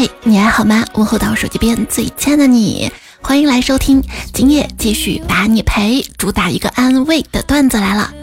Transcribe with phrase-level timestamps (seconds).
[0.00, 0.86] 嘿，你还好吗？
[0.94, 2.88] 问候到手机边最亲爱的你，
[3.20, 4.00] 欢迎来收听
[4.32, 8.14] 今夜继续把你陪，主打一个安慰的段子来了。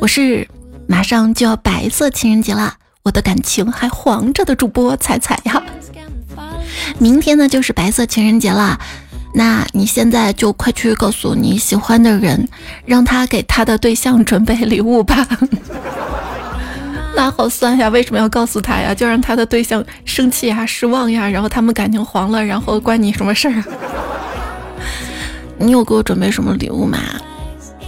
[0.00, 0.46] 我是
[0.86, 5.60] 马上就要白色情人节了，我的感情还黄着的主播彩彩呀。
[7.00, 8.78] 明天呢就是白色情人节了，
[9.34, 12.48] 那你现在就快去告诉你喜欢的人，
[12.86, 15.26] 让他给他的对象准备礼物吧。
[17.16, 17.88] 那好酸呀！
[17.88, 18.94] 为什么要告诉他呀？
[18.94, 23.64] 就让他的对象生气呀、失望呀，然后他们感情黄了，然后关你什么事儿？
[25.56, 26.98] 你有给我准备什么礼物吗？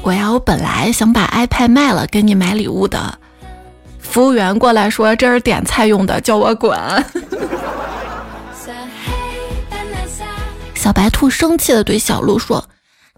[0.02, 3.18] 我呀，我本来想把 iPad 卖了给你买礼物的。
[3.98, 6.78] 服务员过来说这是点菜用的，叫我滚。
[10.74, 12.64] 小白兔生气的对小鹿说：“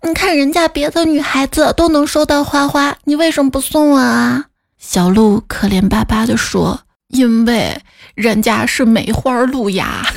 [0.02, 4.46] 你看人家别的女孩子都能收到花花，你为什么不送我啊？”
[4.78, 7.76] 小鹿可怜巴巴地说：“因为
[8.14, 10.06] 人家是梅花鹿呀。”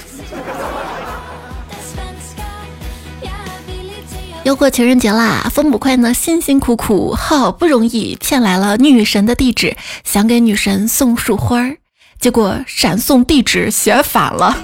[4.45, 11.77] 又过情人节啦，风捕快呢辛辛苦苦，好不容易骗来了女神的地址，想给女神送束花儿，
[12.19, 14.55] 结果闪送地址写反了，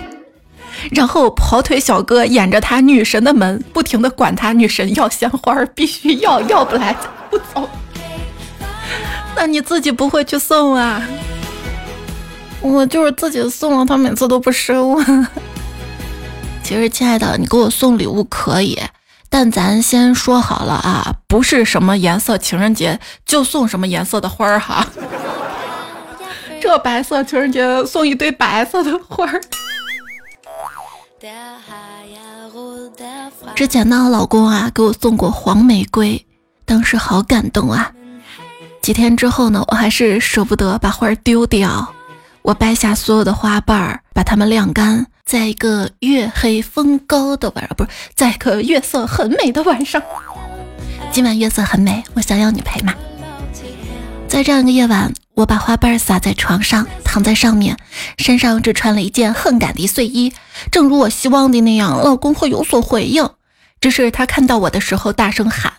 [0.92, 6.96] 然后跑腿小哥掩着他女神的门，不停的管他女神要鲜花，必须要，要不来
[7.32, 7.68] 不走。
[9.38, 11.02] 那你自己不会去送啊？
[12.60, 15.00] 我就是自己送了，他每次都不收。
[16.64, 18.78] 其实，亲爱的，你给我送礼物可以，
[19.30, 24.86] 但咱先说好了啊，不是什么颜色情人节就送什么颜色的花儿哈。
[26.60, 29.40] 这白色情人节送一堆白色的花儿。
[33.56, 36.26] 之前呢，老公啊给我送过黄玫瑰，
[36.66, 37.92] 当时好感动啊。
[38.88, 41.94] 几天之后呢，我还是舍不得把花丢掉。
[42.42, 50.02] 我掰下所有的花瓣儿，把它们晾干，在一个月黑风高的晚上，不是在一个月色很美的晚上。
[51.12, 52.94] 今晚月色很美，我想要你陪嘛。
[54.30, 57.76] 在这样一个夜晚，我把花瓣儿撒在床上，躺在上面，
[58.18, 60.32] 身上只穿了一件恨感的睡衣。
[60.72, 63.30] 正如我希望的那样，老公会有所回应。
[63.82, 65.74] 只是他看到我的时候，大声喊：“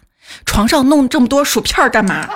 [0.44, 2.28] 床上弄这么多薯片儿干嘛？”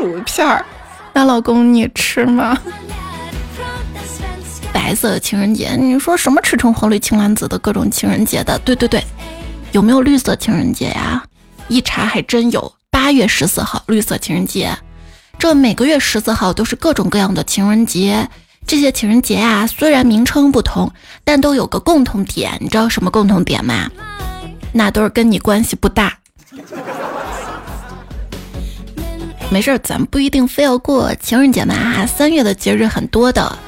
[0.00, 0.64] 薯片儿，
[1.12, 2.56] 那老公你吃吗？
[4.72, 8.58] 白色情人节，你说什么赤橙黄绿青蓝紫的各种情人节的？
[8.60, 9.04] 对对对，
[9.72, 11.22] 有没有绿色情人节呀？
[11.68, 14.74] 一查还真有，八月十四号绿色情人节。
[15.38, 18.26] 这每个月十四号都是各种各样的情人节。
[18.66, 20.90] 这些情人节啊，虽然名称不同，
[21.24, 22.56] 但都有个共同点。
[22.60, 23.90] 你知道什么共同点吗？
[24.72, 26.16] 那都是跟你关系不大。
[29.52, 32.06] 没事儿，咱不一定非要过情人节嘛。
[32.06, 33.58] 三月的节日很多的，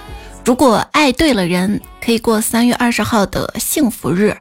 [0.44, 4.32] 如果爱对了人，可以过三月二十号的幸福日；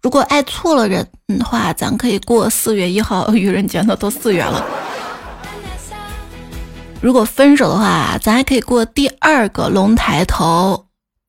[0.00, 3.82] 如果爱错了人的话，咱可以过四月一号愚人节。
[3.82, 4.64] 那都四月了。
[7.02, 10.85] 如果分手的话，咱还可以过第二个龙抬头。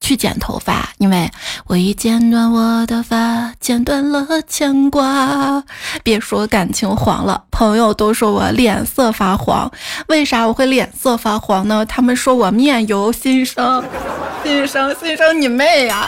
[0.07, 1.29] 去剪头发，因为
[1.65, 5.61] 我一剪断我的发，剪断了牵挂。
[6.01, 9.69] 别说感情黄了，朋友都说我脸色发黄。
[10.07, 11.85] 为啥我会脸色发黄呢？
[11.85, 13.83] 他们说我面由心生，
[14.45, 16.07] 心生心生你妹呀！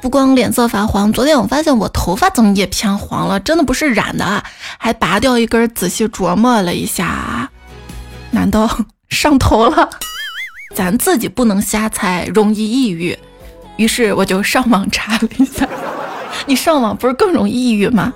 [0.00, 4.42] 不光脸色发黄，昨天我发现我头发怎么也偏黄了，真的不是染的，
[4.76, 7.48] 还拔掉一根，仔细琢磨了一下，
[8.32, 8.68] 难道
[9.08, 9.88] 上头了？
[10.76, 13.18] 咱自己不能瞎猜，容易抑郁。
[13.78, 15.66] 于是我就上网查了一下，
[16.44, 18.12] 你上网不是更容易抑郁吗？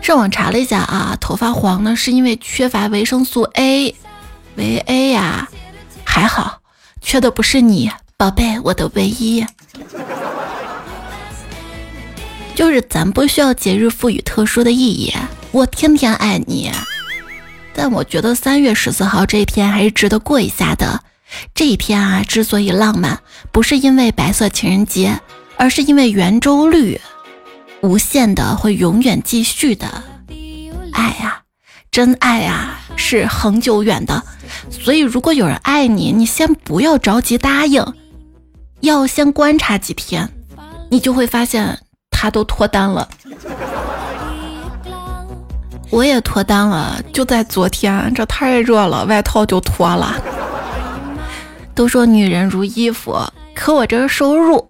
[0.00, 3.92] 上网查了一下啊，头发黄呢是因为缺乏维生素 A，
[4.54, 5.48] 维 A 呀，
[6.04, 6.60] 还好，
[7.00, 9.44] 缺的不是你，宝贝，我的唯一。
[12.54, 15.12] 就是咱不需要节日赋予特殊的意义，
[15.50, 16.70] 我天天爱你。
[17.74, 21.02] 但我觉得三月十四号这一天还是值得过一下的。
[21.54, 23.20] 这一天啊，之所以浪漫，
[23.52, 25.20] 不是因为白色情人节，
[25.56, 27.00] 而是因为圆周率
[27.80, 30.02] 无限的会永远继续的。
[30.92, 31.42] 爱呀，
[31.90, 34.22] 真爱呀，是恒久远的。
[34.70, 37.84] 所以，如果有人爱你，你先不要着急答应，
[38.80, 40.28] 要先观察几天，
[40.90, 41.78] 你就会发现
[42.10, 43.08] 他都脱单了。
[45.90, 50.16] 我也脱单了，就在昨天，这太热了，外套就脱了。
[51.78, 53.16] 都说女人如衣服，
[53.54, 54.68] 可我这收入，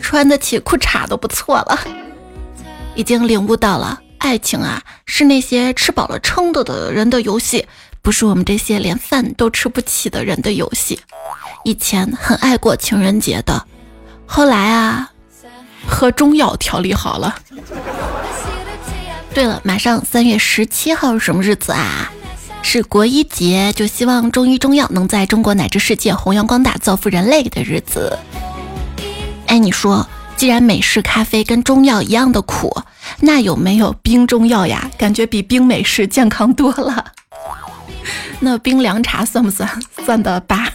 [0.00, 1.76] 穿得起裤衩都不错了。
[2.94, 7.66] 已经领悟到了，爱情啊，是那些吃饱了撑的的人的游戏，
[8.00, 11.00] 不是我们这些连饭都吃不起的人的游戏。
[11.64, 13.66] 以前很爱过情人节的，
[14.24, 15.10] 后来啊，
[15.88, 17.34] 喝中药调理好了。
[19.34, 22.12] 对了，马上三月十七号是什么日子啊？
[22.68, 28.18] 是国医节，就希望中医中药能在中国乃至世界弘扬光大，造福人类的日子。
[29.46, 30.04] 哎，你说，
[30.36, 32.76] 既然美式咖啡跟中药一样的苦，
[33.20, 34.90] 那有没有冰中药呀？
[34.98, 37.12] 感觉比冰美式健康多了。
[38.40, 39.70] 那冰凉茶算不算？
[40.04, 40.72] 算的吧。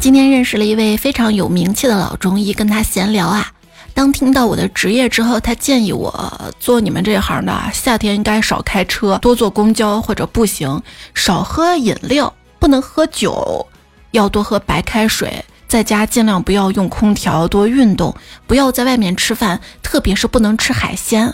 [0.00, 3.52] 今天认识了一位非常有名气的老中医，跟他闲聊啊。
[3.94, 10.82] 当听到我的职业之后，他建议我做你们这行的，夏天应该少开车，多坐公交或者步行，
[11.14, 13.66] 少喝饮料，不能喝酒，
[14.12, 18.14] 要多喝白开水，在家尽量不要用空调，多运动，
[18.46, 21.32] 不要在外面吃饭，特别是不能吃海鲜。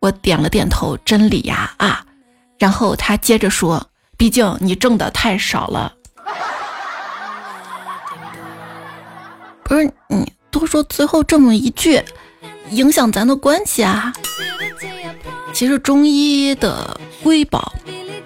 [0.00, 2.04] 我点了点头，真理呀啊！
[2.58, 5.92] 然后他接着说：“毕竟你挣的太少了，
[9.64, 12.00] 不是你多说最后这么一句，
[12.70, 14.12] 影响咱的关系啊。
[15.52, 17.72] 其实中医的瑰宝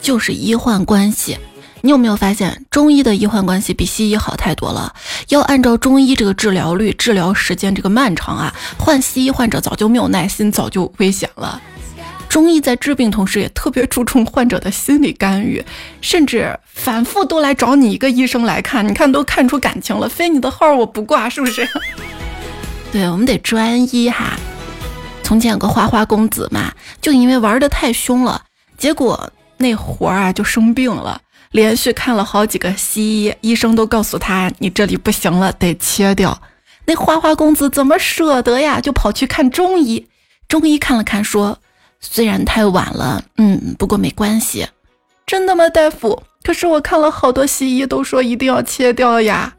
[0.00, 1.38] 就是医患关系，
[1.80, 4.92] 你有没有发现中医的医患关系比西医好太多了？
[5.28, 11.62] 要按照中医这个治疗率、治疗时间这个漫长啊，换西医患者早就没有耐心，早就危险了。”
[12.28, 15.64] 中医在治病同时，也特别注重患者的心理干预，
[16.00, 21.66] 甚至反复都来找你一个医生来看，你看都看出感情了，非你的号我不挂，是不是？
[22.96, 24.38] 对我们得专一哈。
[25.22, 26.72] 从前有个花花公子嘛，
[27.02, 28.42] 就因为玩的太凶了，
[28.78, 31.20] 结果那活儿啊就生病了，
[31.50, 36.40] 连续看了好几个西医，医生都告诉他你这里不行了，得切掉。
[36.86, 38.80] 那花花公子怎么舍得呀？
[38.80, 40.06] 就跑去看中医，
[40.48, 41.58] 中医看了看说。
[42.00, 44.66] 虽然太晚了，嗯，不过没关系。
[45.26, 46.22] 真的吗，大夫？
[46.42, 49.52] 可是我看了好多西医，都说一定要切掉呀。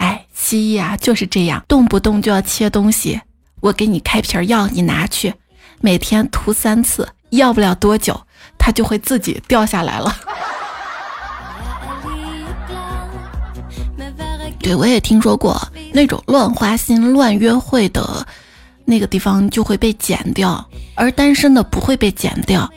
[0.00, 3.20] 哎，西医啊就是这样，动不动就要切东西。
[3.60, 5.34] 我给你开瓶药，你拿去，
[5.80, 8.18] 每天涂三次，要不了多久，
[8.58, 10.16] 它就会自己掉下来了。
[14.58, 15.60] 对，我也听说过
[15.92, 18.26] 那种乱花心、乱约会的。
[18.86, 22.68] 那个地方就会被剪掉，而单身的不会被剪掉，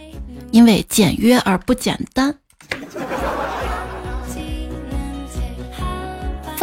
[0.52, 2.36] 因为简约而不简单。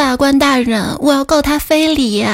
[0.00, 2.26] 法官大人，我要告他非礼。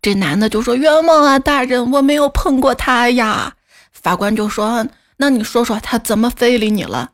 [0.00, 3.52] 这男的就说：“冤枉啊，大人，我没有碰过他呀。”
[3.92, 4.86] 法官就说
[5.18, 7.10] ：“那你说说他怎么非礼你了？”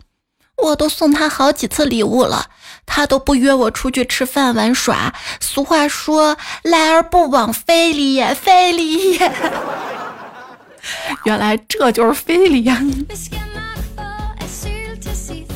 [0.63, 2.47] 我都送他好几次礼物了，
[2.87, 5.13] 他都不约我出去吃饭玩耍。
[5.41, 9.33] 俗话说，来而不往非礼也，非礼也。
[11.27, 12.81] 原来这就是非礼呀！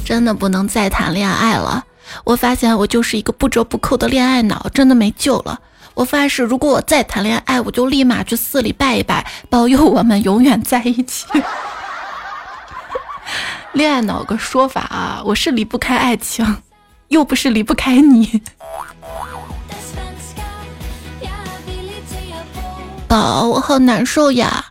[0.04, 1.84] 真的不能再谈恋爱了。
[2.24, 5.60] 我发现我就是一个不折不扣的恋爱脑，真的没救了。
[5.94, 11.26] 我发誓，如果我再谈恋爱，我就立马去寺里拜一拜，保佑我们永远在一起。
[13.72, 16.62] 恋爱脑个说法啊，我是离不开爱情，
[17.08, 18.42] 又不是离不开你。
[23.06, 24.66] 宝，我好难受呀！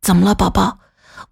[0.00, 0.78] 怎么了，宝宝？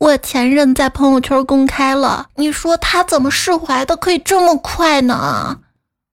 [0.00, 5.58] 我前任在朋友圈公开了，你说他怎么释怀的可以这么快呢？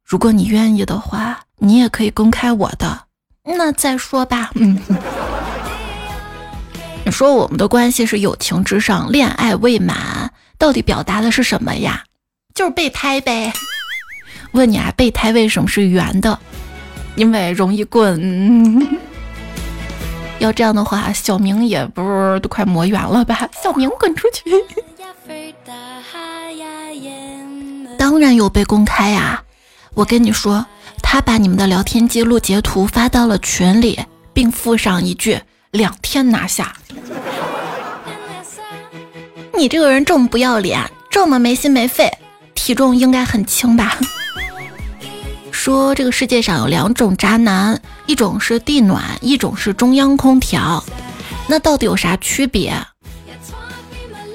[0.03, 3.03] 如果你愿意的话，你也可以公开我的。
[3.45, 4.51] 那再说吧。
[4.55, 4.77] 嗯。
[7.05, 10.33] 你说我们的关系是友情之上，恋爱未满。
[10.57, 12.03] 到底表达的是什么呀？
[12.53, 13.53] 就是备胎呗。
[14.51, 16.37] 问你啊，备胎为什么是圆的？
[17.15, 18.85] 因为容易滚。
[20.39, 23.49] 要这样的话，小明也不是都快磨圆了吧？
[23.63, 24.43] 小明滚出去！
[27.97, 29.43] 当然有被公开呀。
[29.93, 30.65] 我跟你说，
[31.01, 33.99] 他把你们的聊天记录截图发到了群里，
[34.31, 35.41] 并附上一句
[35.71, 36.71] ：“两天拿下。”
[39.57, 40.79] 你这个人这么不要脸，
[41.09, 42.15] 这么没心没肺，
[42.53, 43.97] 体重应该很轻吧？
[45.67, 50.81] 说这个世界上有两种渣男，一种是地暖，一种是中央空调。
[51.45, 52.73] 那到底有啥区别？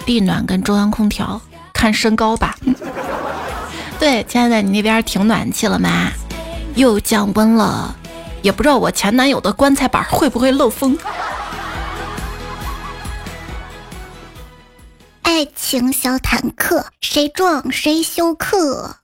[0.05, 1.41] 地暖跟中央空调
[1.73, 2.55] 看身高吧。
[3.99, 6.13] 对，亲爱的，你那边停暖气了吗？
[6.75, 7.97] 又降温了，
[8.43, 10.99] 也不知道我前男友的棺材板会不会漏风。
[15.23, 18.97] 爱情小坦克，谁撞谁休克。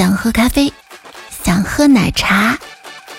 [0.00, 0.72] 想喝咖啡，
[1.44, 2.58] 想喝奶茶，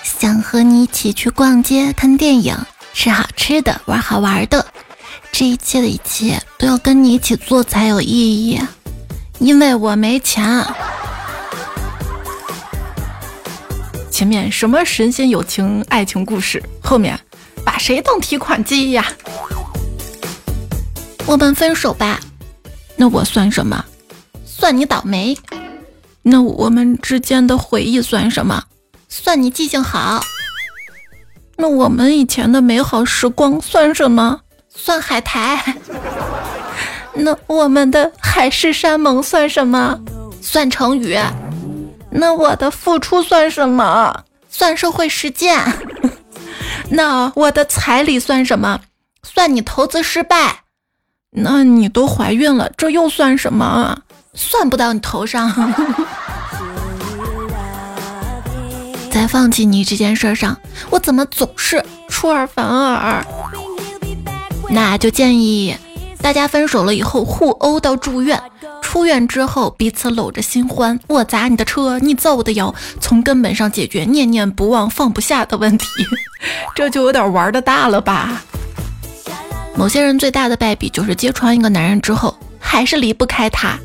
[0.01, 2.57] 想和你一起去逛街、看电影、
[2.91, 4.65] 吃好吃的、玩好玩的。
[5.31, 8.59] 这一切的一切都要跟你一起做才有意义，
[9.37, 10.65] 因为我没钱。
[14.09, 17.15] 前面什么神仙友情爱情故事，后面
[17.63, 19.05] 把谁当提款机呀？
[21.27, 22.19] 我们分手吧，
[22.95, 23.85] 那我算什么？
[24.43, 25.37] 算你倒霉。
[26.23, 28.63] 那我们之间的回忆算什么？
[29.09, 30.21] 算你记性好。
[31.57, 34.41] 那我们以前的美好时光算什么？
[34.69, 35.75] 算海苔。
[37.13, 39.99] 那我们的海誓山盟算什么？
[40.41, 41.17] 算成语。
[42.09, 44.23] 那我的付出算什么？
[44.49, 45.59] 算社会实践。
[46.89, 48.79] 那我的彩礼算什么？
[49.23, 50.63] 算你投资失败。
[51.31, 53.99] 那你都怀孕了，这又算什么？
[54.33, 55.51] 算不到你头上。
[59.11, 60.57] 在放弃你这件事上，
[60.89, 63.25] 我怎么总是出尔反尔？
[64.69, 65.75] 那就建议
[66.21, 68.41] 大家分手了以后互殴到住院，
[68.81, 75.85] 出院之后彼此搂着新欢，我砸你的车，你揍我的腰，从根本上解决念念不忘放不下的问题。
[76.73, 78.41] 这就有点玩的大了吧？
[79.75, 83.77] 某些人最大的败笔就是揭穿一个男人之后，还是离不开他。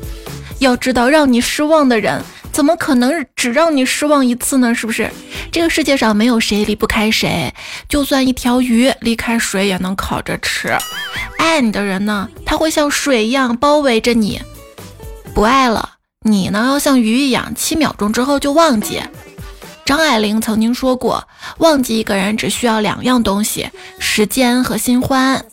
[0.59, 4.73] 要知道，让你失望的人，怎么可能只让你失望一次呢？
[4.73, 5.09] 是不是？
[5.51, 7.53] 这个世界上没有谁离不开谁，
[7.87, 10.75] 就算一条鱼离开水也能烤着吃。
[11.37, 14.39] 爱你的人呢，他会像水一样包围着你；
[15.33, 15.91] 不爱了，
[16.23, 19.01] 你呢要像鱼一样，七秒钟之后就忘记。
[19.85, 21.25] 张爱玲曾经说过，
[21.59, 25.45] 忘记一个人只需要两样东西：时间和新欢。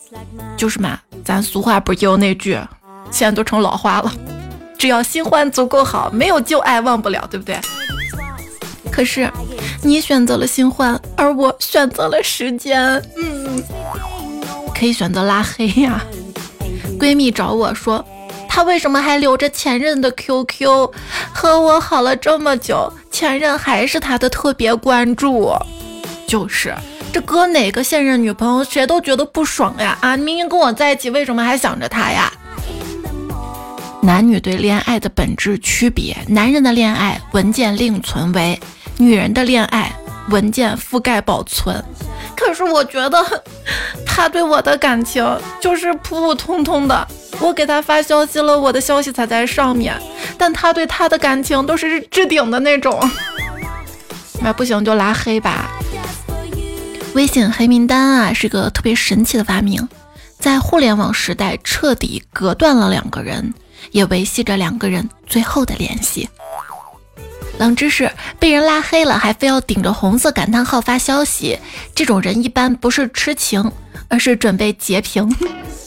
[0.57, 2.59] 就是嘛，咱俗话不有那句，
[3.11, 4.11] 现在都成老话了。
[4.77, 7.59] 只要新欢足够好，没有旧爱忘不了，对不对？
[8.91, 9.29] 可是
[9.81, 12.81] 你选择了新欢，而我选择了时间。
[13.17, 13.63] 嗯，
[14.73, 16.01] 可以选择拉黑呀。
[16.99, 18.05] 闺蜜找我说。
[18.47, 20.89] 她为什么还留着前任的 QQ？
[21.33, 25.51] 和我好了这么久，前任还是他的特别关注。
[26.25, 26.73] 就是
[27.11, 29.97] 这搁哪个现任女朋友，谁都觉得不爽呀！
[29.99, 32.31] 啊，明明跟我在一起，为什么还想着他呀？
[34.05, 38.59] 男女对恋爱的本质区别：男人的恋爱文件另存为，
[38.97, 39.91] 女人的恋爱
[40.29, 41.83] 文件覆盖保存。
[42.37, 43.43] 可是我觉得
[44.05, 45.25] 他对我的感情
[45.59, 47.07] 就是普普通通的。
[47.39, 49.99] 我给他发消息了，我的消息才在上面，
[50.37, 53.09] 但他对他的感情都是置顶的那种。
[54.39, 55.71] 那不行就拉黑吧。
[57.15, 59.89] 微信黑名单啊，是个特别神奇的发明，
[60.37, 63.53] 在互联网时代彻底隔断了两个人，
[63.91, 66.29] 也维系着两个人最后的联系。
[67.57, 71.57] 冷知识：被人拉黑了，还非要顶着红色感叹号发消息，
[71.93, 73.71] 这种人一般不是痴情，
[74.09, 75.33] 而是准备截屏。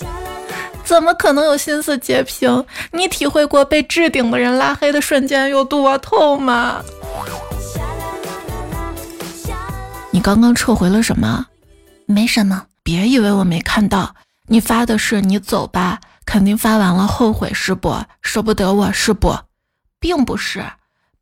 [0.82, 2.64] 怎么可能有心思截屏？
[2.92, 6.82] 你体会过被置顶的人拉黑的瞬间有多痛吗？
[10.10, 11.44] 你刚刚撤回了什么？
[12.06, 14.14] 没什么，别以为我没看到。
[14.46, 18.04] 你发的是“你走吧”，肯定发完了后悔是不？
[18.20, 19.34] 舍不得我是不？
[19.98, 20.62] 并不是，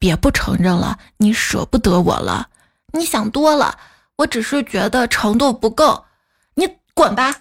[0.00, 2.48] 别不承认了，你舍不得我了。
[2.92, 3.78] 你想多了，
[4.16, 6.04] 我只是觉得程度不够。
[6.54, 7.32] 你滚吧。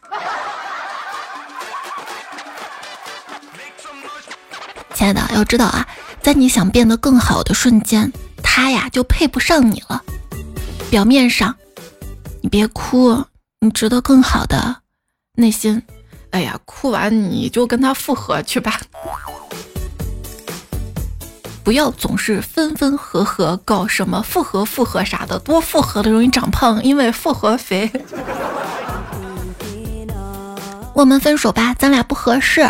[4.94, 5.88] 亲爱的，要知道啊，
[6.22, 10.04] 在你想变得更好的瞬间，他呀就配不上你了。
[10.92, 11.56] 表面上，
[12.44, 13.26] 你别哭，
[13.60, 14.84] 你值得更好的。
[15.34, 15.82] 内心，
[16.36, 18.82] 哎呀，哭完你就跟他复合去吧。
[21.64, 27.90] 不要总是分分合合，搞什么复合复合啥的，多复合的容易长胖，因为复合肥。
[30.94, 32.70] 我们分手吧，咱俩不合适。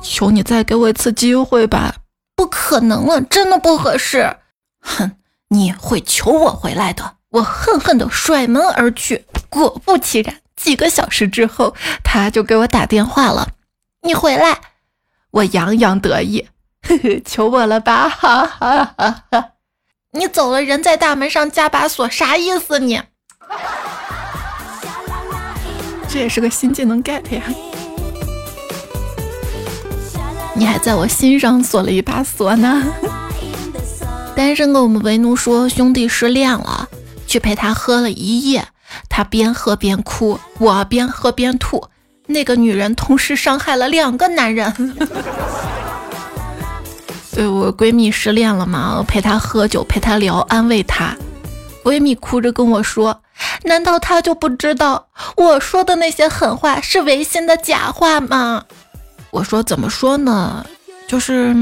[0.00, 1.96] 求你再给我一次机会吧！
[2.36, 4.36] 不可能了，真的不合适。
[4.80, 5.10] 哼，
[5.48, 7.16] 你会求我回来的。
[7.30, 9.24] 我恨恨的甩门而去。
[9.48, 13.50] 果不其然，几个小时之后，他就给我打电话了。
[14.00, 14.58] 你回来，
[15.30, 16.48] 我洋洋得意。
[16.88, 18.08] 呵呵， 求我了吧？
[18.08, 19.48] 哈哈哈哈！
[20.12, 23.02] 你走了，人在大门上加把锁，啥意思你？
[26.08, 27.42] 这也是个新技能 get 呀。
[30.56, 32.82] 你还在我心上锁了一把锁呢。
[34.34, 36.88] 单身狗我们为奴说兄弟失恋了，
[37.26, 38.66] 去陪他喝了一夜，
[39.16, 41.80] 他边喝边哭，我边喝边吐。
[42.26, 44.74] 那个女人同时伤害了两个男人。
[47.30, 51.16] 对我闺蜜失恋了嘛，我陪她喝酒，陪她聊，安慰她。
[51.84, 53.22] 闺蜜哭着跟我说
[53.62, 55.06] ：“难道他就不知道
[55.36, 58.64] 我说的那些狠话是违心的假话吗？
[59.30, 60.66] 我说怎么说呢？
[61.06, 61.54] 就是，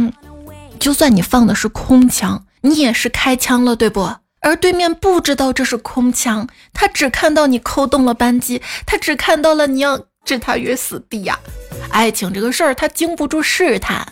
[0.79, 4.11] 就算你放的是空枪，你也是开枪了，对不？
[4.43, 11.39] 而对面不知道这是空枪，他只看到你扣动了扳机，他只看到了你要置他于死地呀。
[11.91, 14.07] 爱情这个事儿，他经不住试探。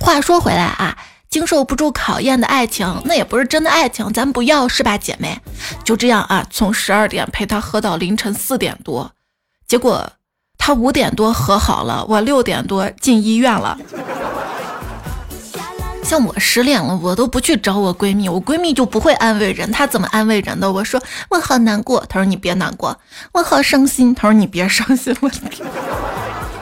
[0.00, 0.96] 话说回来啊，
[1.28, 5.40] 经受不住考验的爱情，那也不是真的爱情，咱不要是吧，姐妹？
[5.84, 9.12] 就这样啊，从十二点陪他喝到凌晨四点多，
[9.68, 10.10] 结果
[10.58, 13.78] 他五点多和好了，我六点多进医院了。
[16.02, 19.70] 像我失恋了，我都不去找我闺蜜，我闺蜜就不会安慰人。
[19.70, 20.70] 她怎么安慰人的？
[20.72, 22.98] 我说我好难过，她说你别难过。
[23.32, 25.14] 我好伤心，她说你别伤心。
[25.20, 25.30] 我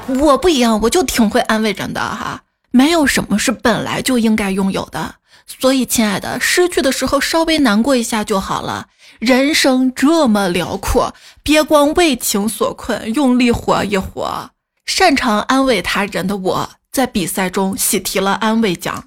[0.21, 2.43] 我不一样，我就挺会安慰人的哈。
[2.71, 5.15] 没有什么是本来就应该拥有的，
[5.47, 8.89] 所以亲爱的，失去的时候稍微难过一下就好了。
[9.19, 14.51] 人生这么辽阔，别光为情所困，用力活一活。
[14.85, 16.71] 擅长安慰他人的我。
[16.93, 19.05] 在比赛中喜提了安慰奖。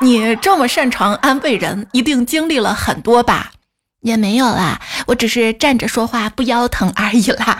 [0.00, 3.50] 你这么擅长安慰人，一定经历了很多吧？
[4.00, 7.58] 也没有啦，我只是站着说话不腰疼而已啦。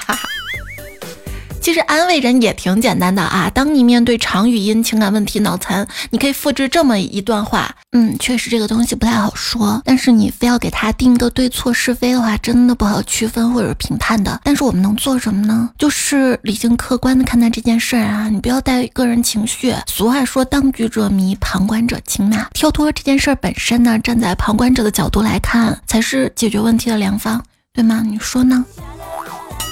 [1.61, 3.51] 其实安慰人也挺简单的啊！
[3.55, 7.75] 当你面对长语音、情感问题、脑残，你可以复制这么一段话。
[7.93, 14.41] 嗯，确实这个东西不太好说，但是你非要给他定个对错是非的话，真的不好区分或者评判的。
[14.45, 15.71] 但是我们能做什么呢？
[15.77, 18.29] 就是理性客观的看待这件事儿啊！
[18.31, 19.75] 你不要带个人情绪。
[19.87, 22.47] 俗话说，当局者迷，旁观者清嘛。
[22.55, 28.03] 跳脱这件事儿本身呢，站在旁观者的角度来看，才是解决问题的良方，对吗？
[28.07, 28.65] 你说呢？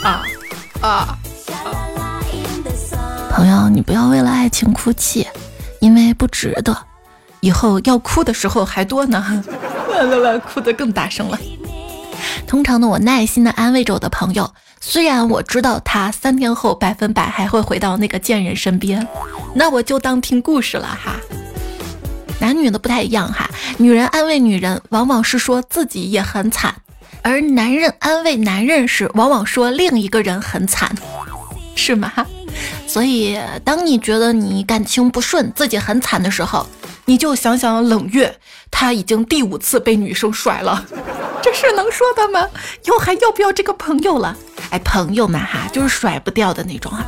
[0.03, 0.23] 啊
[0.83, 1.19] 啊！
[3.31, 5.27] 朋友，你不要为了爱情哭泣，
[5.81, 6.77] 因为不值得。
[7.41, 9.45] 以后要哭的时候还多呢。
[9.93, 11.39] 来来来，哭得更大声了。
[12.47, 19.07] 通常呢，我耐心的安慰着我的朋友，虽然我知道他三天后百分百还会回到那个贱人身边，
[19.55, 21.17] 那我就当听故事了哈。
[22.39, 26.75] 男女的不太一样哈，女人安慰女人，往往是说自己也很惨，
[27.23, 30.95] 而男人安慰男人时，往往说另一个人很惨，
[31.87, 32.13] 是吗？
[32.89, 36.67] 所以，当你觉得你感情不顺、自己很惨的时候，
[37.05, 38.35] 你就想想冷月，
[38.71, 40.85] 他已经第五次被女生甩了，
[41.41, 42.49] 这是能说的吗？
[42.85, 44.37] 以后还要不要这个朋友了？
[44.71, 47.07] 哎，朋友嘛哈，就是甩不掉的那种啊。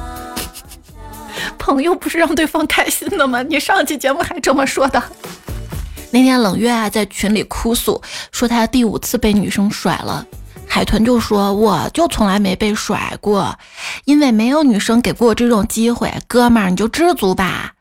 [1.58, 3.42] 朋友不是让对方开心的吗？
[3.42, 5.02] 你上期节目还这么说的。
[6.10, 10.24] 那天冷月啊，在群里哭诉说他第五次被女生甩了。
[10.68, 13.58] 海豚就说：“我就从来没被甩过，
[14.04, 16.12] 因为没有女生给过我这种机会。
[16.28, 17.72] 哥们儿，你就知足吧。”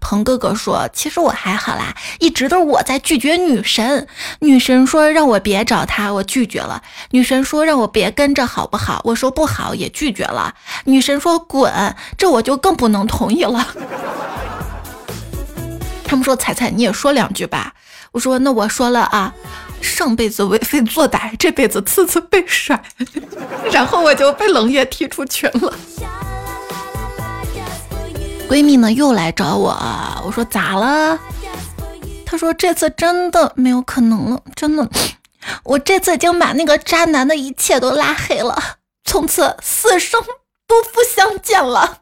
[0.00, 4.06] 鹏哥哥说：“其实我还好啦，一直都是我在拒绝女神。
[4.40, 6.82] 女神说让我别找她，我拒绝了。
[7.10, 9.00] 女神说让我别跟着，好不好？
[9.04, 10.54] 我说不好，也拒绝了。
[10.84, 13.66] 女神说滚，这我就更不能同意了。
[16.04, 17.72] 他们说彩彩你也说两句吧。
[18.12, 19.34] 我说那我说了啊。”
[19.80, 22.82] 上辈子为非作歹，这辈子次次被甩，
[23.72, 25.72] 然后我就被冷月踢出群了。
[28.48, 29.76] 闺蜜呢又来找我，
[30.24, 31.18] 我说咋了？
[32.24, 34.88] 她说这次真的没有可能了，真的，
[35.64, 38.56] 我这次已经把那个渣男的一切都拉黑了，
[39.04, 40.20] 从此此生
[40.66, 41.98] 不复相见了。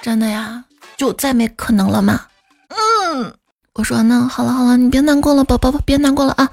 [0.00, 0.64] 真的呀？
[0.96, 2.26] 就再没可能了吗？
[2.68, 3.34] 嗯，
[3.74, 6.50] 我说那好了好了，你别难过了，宝宝别难过了啊。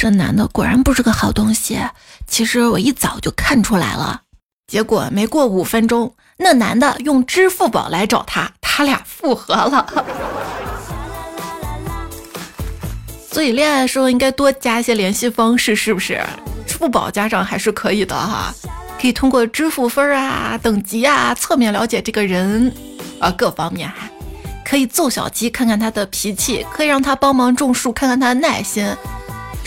[0.00, 1.78] 这男的果然不是个好东西，
[2.26, 4.22] 其实我一早就看出来了。
[4.66, 9.86] 结果没过五分钟，那男的用支付宝来找他，他俩复合了。
[13.30, 16.18] 所以恋爱的时候应该多加一些联系方式，是不是？
[16.66, 18.54] 支付宝加上还是可以的哈，
[18.98, 22.74] 可以通过支付分啊、等级啊，侧面了解这个人
[23.18, 23.96] 啊各方面哈。
[24.64, 28.86] 可以揍小鸡看看他的脾气，可以让他帮忙种树看看他的耐心。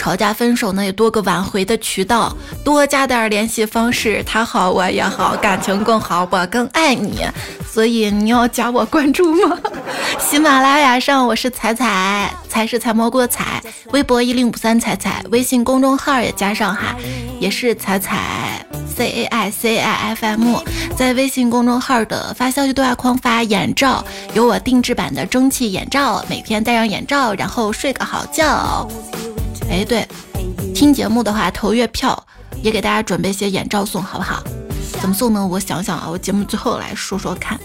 [0.04, 7.26] 吵架分手呢，也多个挽回的渠道，多加点联系方式，他好我也好，感情更好，我更爱你，
[7.66, 9.58] 所以你要加我关注吗？
[10.20, 13.64] 喜马拉雅上我是彩彩，彩是采蘑菇的彩，
[13.94, 16.94] 微博一零五三彩彩，微信公众号也加上哈，
[17.40, 20.58] 也是彩彩 C A I C I F M，
[20.98, 28.86] 在微信公众号的发消息对话框发眼罩，有我定制版的蒸汽眼罩，每天戴上眼罩，然后睡个好觉。
[29.74, 30.08] 哎，对，
[30.76, 32.28] 听节目的话投月票，
[32.62, 34.44] 也给大家准备些眼罩送，好不好？
[35.02, 35.48] 怎么送呢？
[35.48, 37.60] 我想想啊，我节目最后来说说看。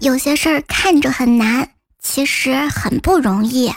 [0.00, 3.72] 有些事儿看着很难，其实很不容易。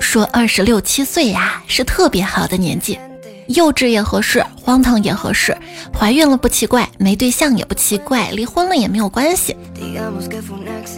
[0.00, 3.00] 说二十六七岁呀是特别好的年纪，
[3.48, 5.56] 幼稚也合适，荒唐也合适，
[5.96, 9.56] 怀孕了不奇怪，没对象也不奇怪，离婚了也没有关系。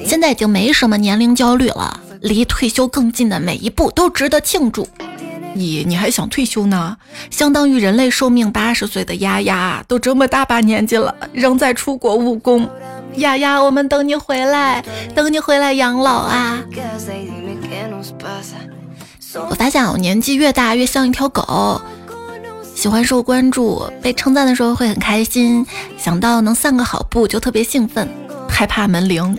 [0.06, 4.88] 现在已经没什么年龄焦虑了，离退休更近的每一步都值得庆祝。
[5.54, 6.96] 你你还想退休呢？
[7.30, 12.68] 相当于人类寿命八十岁的丫丫，都这么大把年纪了，仍在出国务工。
[13.16, 14.84] 丫丫，我们等你回来，
[15.14, 16.62] 等你回来养老啊！
[19.50, 21.80] 我发现我年纪越大越像一条狗，
[22.78, 28.08] 喜欢受关注，被称赞的时候会很开心，想到能散个好步就特别兴奋，
[28.48, 29.36] 害怕门铃。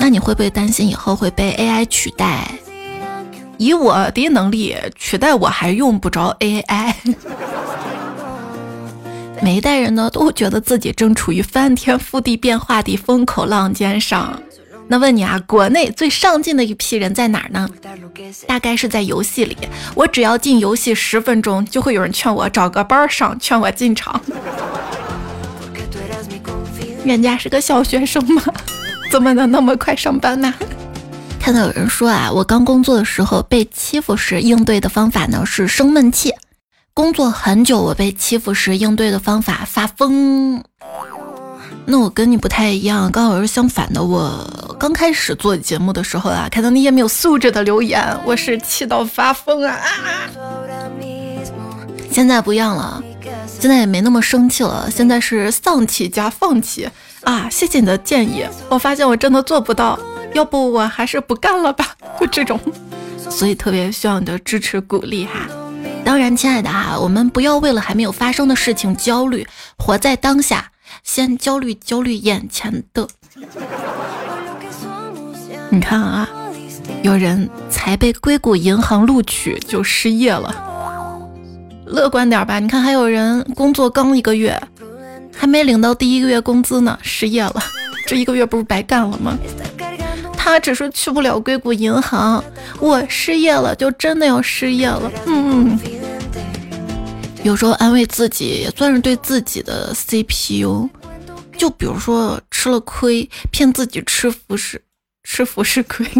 [0.00, 2.50] 那你会不会担心以后会被 AI 取代？
[3.58, 6.96] 以我的能力取代我还用不着 AI。
[9.40, 14.36] 每一代人呢，都觉得自己正处于翻天覆地变化的风口浪尖上。
[14.92, 17.66] 那问你啊，国内最上进的一批人在哪儿呢？
[18.46, 19.56] 大概是在游戏里。
[19.94, 24.20] 我只要进游戏十分钟，就会有人劝我找个班上，劝我进场。
[27.06, 28.42] 人家是个小学生吗？
[29.10, 30.52] 怎么能那么快上班呢？
[31.40, 36.34] 看到有人说啊，我刚工作的时候被欺负时应对的方法呢是生闷气，
[36.92, 40.62] 工作很久我被欺负时应对的方法发疯。
[41.84, 44.02] 那我跟你不太一样，刚好是相反的。
[44.02, 49.78] 我刚开始做节目的时候啊，看到那些没有素质的留言，我是气到发疯啊！
[52.10, 53.02] 现在不一样了，
[53.58, 56.88] 现在也没那么生气了，现在是丧气加放弃
[57.22, 57.48] 啊！
[57.50, 59.98] 谢谢你的建议，我发现我真的做不到。
[60.34, 62.58] 要不我还是不干了吧，就这种，
[63.28, 65.46] 所以特别需要你的支持鼓励哈。
[66.04, 70.71] 当然，亲爱的哈，我们不要为了还没有发生的事情焦虑，活在当下，
[71.02, 73.08] 先焦虑焦虑眼前的。
[75.70, 76.28] 你看啊，
[77.02, 80.54] 有人才被硅谷银行录取就失业了，
[81.86, 82.58] 乐观点吧。
[82.58, 84.60] 你看还有人工作刚一个月，
[85.34, 87.62] 还没领到第一个月工资呢，失业了，
[88.06, 89.36] 这一个月不是白干了吗？
[90.36, 92.42] 他只是去不了硅谷银行，
[92.80, 95.10] 我失业了就真的要失业了。
[95.26, 95.78] 嗯，
[97.42, 100.88] 有时候安慰自己也算是对自己的 CPU。
[101.58, 104.82] 就比如说吃了亏，骗自己吃福是
[105.24, 106.06] 吃福是亏。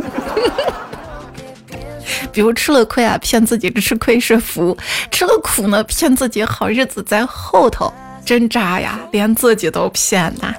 [2.32, 4.76] 比如吃了亏啊，骗自己吃亏是福；
[5.10, 7.92] 吃了苦呢，骗自己好日子在后头。
[8.24, 10.54] 真渣呀，连自己都骗呐！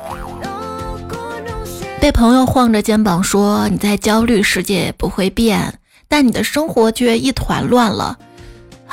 [2.02, 8.18] 被朋友晃着肩膀说：“你在焦虑，世界也不会变，但你的生活却一团乱了。”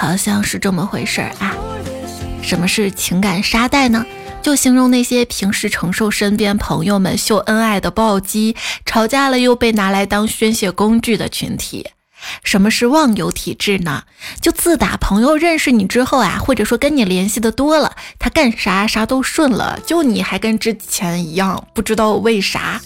[0.01, 1.55] 好像是这么回事儿啊。
[2.43, 4.03] 什么是情感沙袋呢？
[4.41, 11.87] 就形容那些平时承受身边朋友们秀恩爱的暴击，吵架了又被拿来当宣泄工具的群体。
[12.45, 14.05] 什么是忘忧体质呢？
[14.41, 22.81] 就自打朋友认识你之后啊，或者说跟你联系的多了，他干啥啥都顺了，就你还跟之前一样，不知道为啥。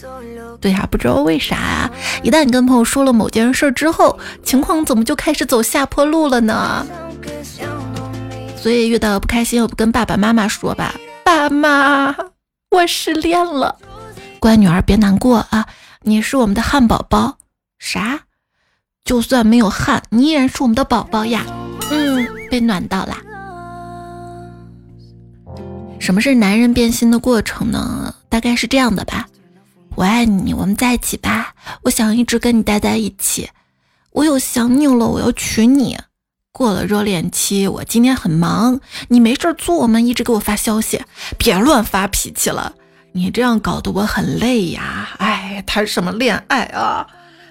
[0.61, 1.91] 对呀，不知道为啥啊！
[2.23, 6.87] 一旦你跟朋友说了某件事之后，情况怎么就开始走下坡路了呢？
[8.57, 10.95] 所以遇到不开心，我不跟爸爸妈妈说吧。
[11.23, 12.15] 爸妈，
[12.71, 13.77] 我失恋了。
[14.39, 15.67] 乖女儿别难过啊，
[16.03, 17.37] 你是我们的汉堡包。
[17.79, 18.21] 啥？
[19.05, 21.45] 就算没有汗，你依然是我们的宝宝呀。
[21.91, 23.21] 嗯，被暖到啦。
[26.01, 28.15] 什么是男人变心的过程呢？
[28.31, 29.29] 大概是这样的吧。
[29.95, 31.53] 我爱你，我们在一起吧。
[31.83, 33.51] 我想一直跟你待在一起。
[34.13, 35.99] 我有想你了，我要娶你。
[36.51, 40.01] 过了热恋期，我今天很忙，你没事做吗？
[40.01, 41.03] 一直给我发消息，
[41.37, 42.73] 别乱发脾气了。
[43.13, 45.11] 你这样搞得我很累呀。
[45.19, 47.07] 哎，谈什么恋爱啊？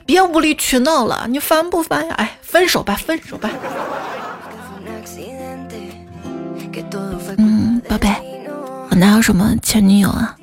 [0.06, 2.14] 别无理取闹了，你烦不烦呀？
[2.16, 3.50] 哎，分手吧，分手吧。
[7.38, 8.10] 嗯，宝贝，
[8.90, 10.36] 我哪有什么前女友啊？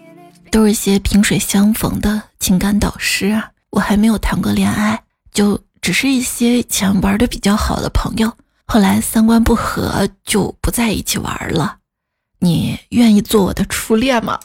[0.51, 3.51] 都是一些萍水相逢的情感导师啊。
[3.71, 5.01] 我还没有谈过恋爱，
[5.33, 8.33] 就只是一些以前玩的比较好的朋友，
[8.67, 11.77] 后来三观不合就不在一起玩了。
[12.41, 14.41] 你愿意做我的初恋吗？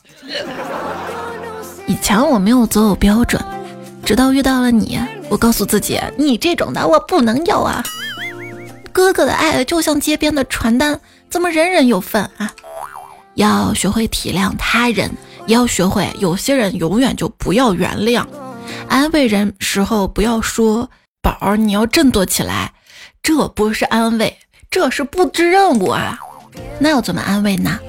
[1.88, 3.42] 以前我没有择偶标准。
[4.06, 7.84] 直到遇到了你，我告诉自己，你这种的我不能要啊！
[8.94, 12.54] 哥哥的爱就像街边的传单，怎么人人有份啊？
[13.34, 15.12] 要学会体谅他人，
[15.48, 18.24] 也要学会有些人永远就不要原谅。
[18.88, 20.88] 安慰人时候不要说
[21.22, 22.74] “宝儿，你要振作起来”，
[23.24, 24.38] 这不是安慰，
[24.70, 26.20] 这是布置任务啊！
[26.80, 27.80] 那要怎么安慰呢？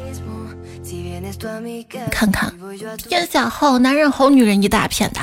[2.11, 2.51] 看看
[2.97, 5.21] 天下好男人好女人一大片的。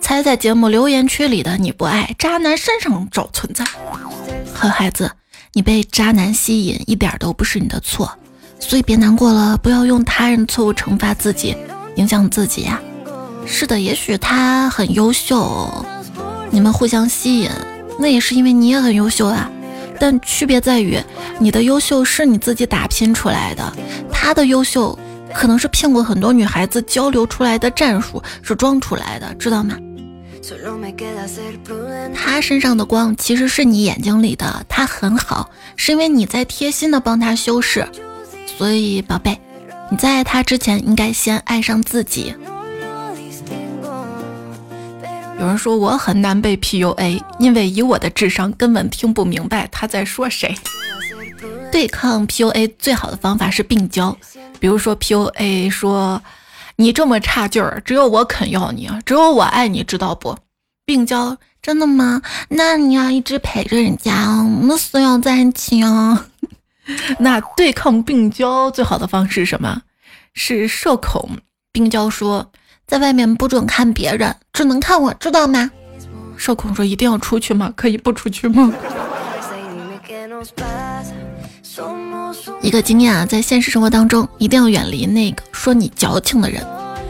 [0.00, 3.64] 猜在节目留言区里的你不爱，渣男身上找存在。
[4.52, 5.10] 好孩子，
[5.52, 8.10] 你被渣男吸引一点都不是你的错，
[8.60, 11.56] 所以别难过了，不要用他人错误惩罚自己，
[11.96, 12.80] 影响自己呀。
[13.46, 15.84] 是的，也许他很优秀，
[16.50, 17.50] 你们互相吸引，
[17.98, 19.50] 那也是因为你也很优秀啊。
[19.98, 20.98] 但区别在于，
[21.38, 23.72] 你的优秀是你自己打拼出来的，
[24.12, 24.98] 他的优秀
[25.34, 29.76] 可能是骗过很多女孩子交流出来的战术，是装出来的，知道吗？
[32.14, 37.86] 他身上的光其实是你眼睛里的，他很好，是因为你在贴心的帮他修饰。
[38.58, 39.38] 所以，宝贝，
[39.90, 42.34] 你在爱他之前，应该先爱上自己。
[45.40, 50.54] 有人说我很难被 PUA，因为以我的智商根本听不明白他在说谁。
[51.70, 54.16] 对抗 PUA 最好的方法是病娇，
[54.60, 56.22] 比如说 PUA 说
[56.76, 60.36] 你这么差劲儿，只有我肯要你，只有我爱你，知道不？
[60.84, 62.22] 病娇真的吗？
[62.48, 66.24] 那你要一直陪着人家，我们死要在一起哦。
[67.18, 69.82] 那对抗病娇最好的方式是什么？
[70.34, 71.38] 是社恐。
[71.72, 72.50] 病娇说。
[72.86, 75.70] 在外面不准看别人，只能看我，知道吗？
[76.36, 77.72] 社恐说：“一定要出去吗？
[77.74, 78.70] 可以不出去吗？”
[82.60, 86.64] 一个经验啊，在现实生活当中，一定要远离那个说你矫情的人，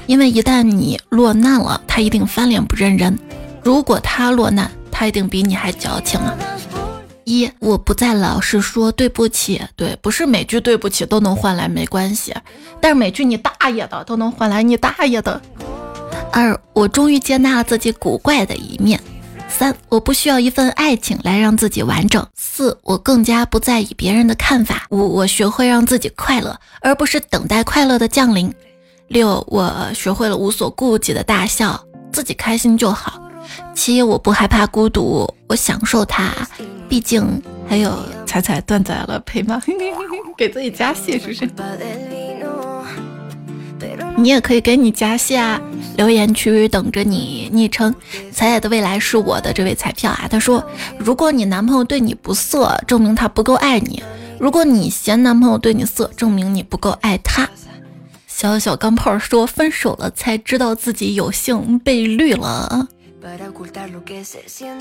[0.06, 3.18] 因为一旦你落难了，他一定翻脸不认人。
[3.62, 6.34] 如果他落难，他一定比你还矫情啊！
[7.24, 12.34] 一，我不再老是说对不起，对，不是每句对不起都能换来没关系，
[12.80, 15.40] 但是每句你大爷的都能换来你大爷的。
[16.30, 19.00] 二，我终于接纳了自己古怪的一面。
[19.48, 22.26] 三，我不需要一份爱情来让自己完整。
[22.56, 24.86] 四，我更加不在意别人的看法。
[24.90, 28.54] 五，我学会让自己快乐，而不是等待快乐的降临。
[29.08, 33.20] 六，我学会了无所顾忌的大笑，自己开心就好。
[33.74, 36.30] 七，我不害怕孤独，我享受它，
[36.88, 37.92] 毕竟还有
[38.24, 39.60] 彩彩断载了陪伴，
[40.38, 41.50] 给自己加戏是不是？
[44.16, 45.60] 你也可以给你加戏啊！
[45.96, 47.94] 留言区等着你，昵称
[48.32, 50.64] 彩彩的未来是我的这位彩票啊，他说：
[50.98, 54.00] 如果你男朋友对你不色，证明他不够爱你；
[54.38, 57.48] 如果你嫌男朋友对你色，证明你不够爱他。
[58.26, 62.88] 小小钢炮说：分手了才知道自己有幸被绿了。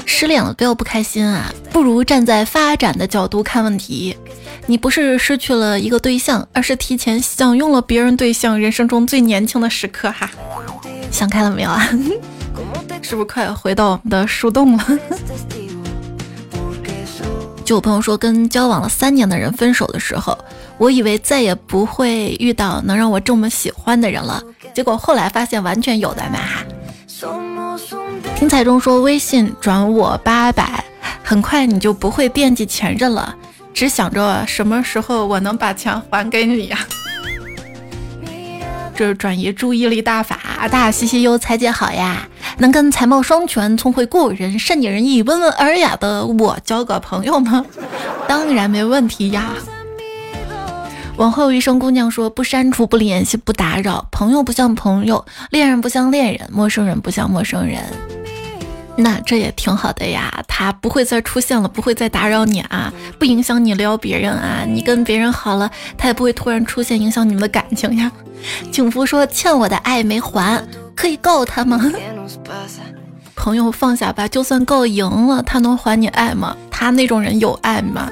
[0.06, 4.18] 失恋了不要不开心啊，不如站在发展的角度看问题。
[4.66, 10.30] 你不是失去了一个对象，而是提前享用了别人对象人生中最年轻的时刻哈。
[11.12, 11.88] 想开了没有啊？
[13.02, 14.86] 是不是快回到我们的树洞了？
[17.66, 20.38] 就我朋友说，跟交往了三年的人分手的时候，
[20.78, 26.64] 我以为再也不会遇到能让我这么喜欢的人了，结果后来发现完全有的嘛哈。
[28.36, 30.84] 听彩中说，微信转我八百，
[31.24, 33.34] 很快你就不会惦记前任了，
[33.74, 36.80] 只想着什么时候我能把钱还给你呀？
[38.96, 47.66] 这是转移注意力大法，大西西哟，彩姐好呀，能跟才貌双全、聪慧过人、善解人意、温文尔雅的我交个朋友吗？
[48.28, 49.54] 当然没问题呀。
[51.18, 57.84] 往后余生，姑娘说不删除、不联系、不打扰，朋友不像朋友，恋人不像恋人，陌生人不像陌生人。
[58.96, 68.12] 那这也挺好的呀，他不会再出现了，不会再打扰你啊，不影响你撩别人啊，你跟别人好了，他也不会突然出现影响你们的感情呀。
[68.72, 70.64] 景福说欠我的爱没还，
[70.96, 71.92] 可以告他吗？
[73.36, 76.56] 朋友放下吧，就算告赢了，他能还你爱吗？
[76.70, 78.12] 他那种人有爱吗？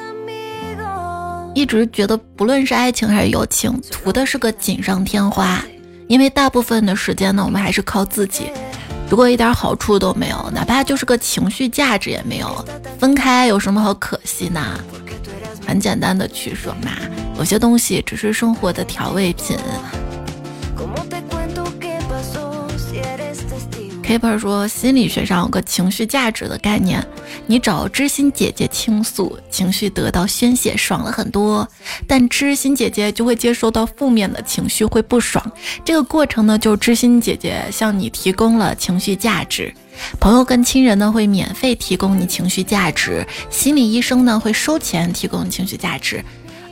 [1.54, 5.62] 一直觉得，不论是爱情还是友情，图的是个锦上添花。
[6.08, 8.50] 因为大部分的时间呢，我们还是靠自己。
[9.12, 12.66] 如果一点好处都没有，哪怕就是个情绪价值也没有，
[12.98, 14.62] 分开有什么好可惜呢？
[15.68, 16.92] 很简单的去说嘛，
[17.38, 19.58] 有些东西只是生活的调味品。
[24.12, 27.02] Paper 说，心理学上有个情绪价值的概念，
[27.48, 31.66] 你找知心姐姐倾诉，情绪得到宣泄，爽了很多；
[32.06, 35.42] 但知心姐姐就会接收到负面的情绪，会不爽。
[35.86, 39.74] 这个过程呢，就知心姐姐向你提供了情绪价值，
[40.20, 46.22] 朋友跟亲人呢会免费提供你情绪价值，心理医生呢会收钱提供情绪价值，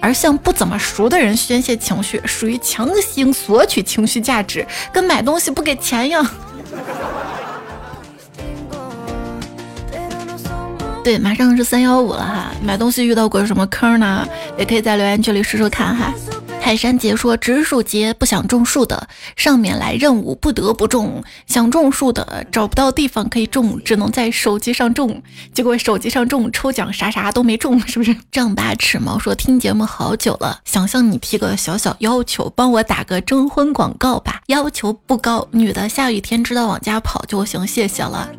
[0.02, 6.30] 而向不怎么熟的人宣泄情绪，属于强行索取情绪价值，跟买东西不给钱一样。
[11.04, 14.28] 对，马上是三幺五了哈，买东西遇到过什么坑呢？
[14.58, 16.14] 也可以在留言区里说说看哈。
[16.62, 25.24] 泰山杰说：“植树节不想种树的，上面来任务不得不种；想种树的找不到地方可以种，只能在手机上种。
[25.52, 34.42] 结果手机上种抽奖啥啥都没中，是不是？”丈八尺毛说：“听节目好久了，想向你提个小小要求，帮我打个征婚广告吧。
[34.46, 38.30] 要求不高，女的下雨天知道往家跑就行，谢谢了。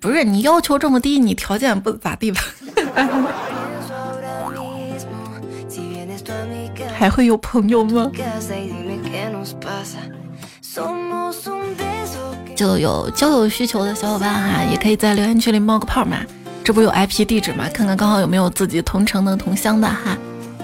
[0.00, 2.40] 不是你要求这么低，你条件不咋地吧？”
[6.96, 8.10] 还会有朋友吗？
[12.56, 16.18] 就有交友需求的小伙伴哈，也可以在留言区里冒个泡嘛。
[16.62, 17.68] 这不有 IP 地址吗？
[17.74, 20.16] 看看刚好有没有自己同城的同乡的哈。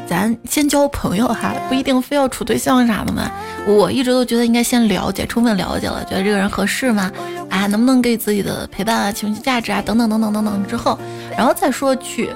[0.09, 3.31] 咱先交朋友哈，不一定非要处对象啥的嘛。
[3.66, 7.12] 我一直都觉得应该先了解，充分了解了，觉得这个人合适吗？
[7.49, 10.99] 啊，能不能给自己的陪伴啊、情绪价值啊等等等等等等之后，
[11.37, 12.31] 然后再说去。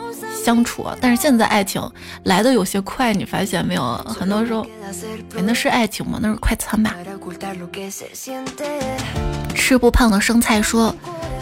[0.44, 1.80] 相处，但是现在爱情
[2.24, 3.94] 来的有些快，你发现没有？
[4.04, 4.66] 很多时候，
[5.34, 6.18] 哎，那是爱情吗？
[6.20, 6.94] 那是快餐吧。
[9.54, 10.94] 吃不胖的生菜说，